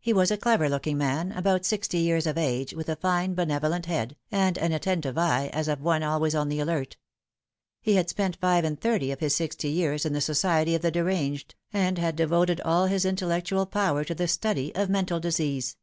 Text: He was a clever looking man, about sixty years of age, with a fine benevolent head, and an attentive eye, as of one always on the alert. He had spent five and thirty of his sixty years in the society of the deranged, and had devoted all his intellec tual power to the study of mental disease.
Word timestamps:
He 0.00 0.12
was 0.12 0.30
a 0.30 0.36
clever 0.36 0.68
looking 0.68 0.98
man, 0.98 1.32
about 1.32 1.64
sixty 1.64 1.96
years 1.96 2.26
of 2.26 2.36
age, 2.36 2.74
with 2.74 2.90
a 2.90 2.96
fine 2.96 3.32
benevolent 3.32 3.86
head, 3.86 4.14
and 4.30 4.58
an 4.58 4.72
attentive 4.72 5.16
eye, 5.16 5.48
as 5.50 5.66
of 5.66 5.80
one 5.80 6.02
always 6.02 6.34
on 6.34 6.50
the 6.50 6.60
alert. 6.60 6.98
He 7.80 7.94
had 7.94 8.10
spent 8.10 8.36
five 8.36 8.66
and 8.66 8.78
thirty 8.78 9.10
of 9.12 9.20
his 9.20 9.34
sixty 9.34 9.70
years 9.70 10.04
in 10.04 10.12
the 10.12 10.20
society 10.20 10.74
of 10.74 10.82
the 10.82 10.90
deranged, 10.90 11.54
and 11.72 11.96
had 11.96 12.16
devoted 12.16 12.60
all 12.66 12.84
his 12.84 13.06
intellec 13.06 13.44
tual 13.44 13.70
power 13.70 14.04
to 14.04 14.14
the 14.14 14.28
study 14.28 14.74
of 14.74 14.90
mental 14.90 15.20
disease. 15.20 15.78